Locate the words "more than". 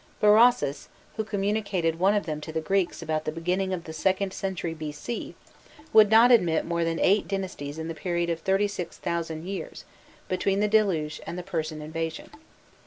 6.65-6.99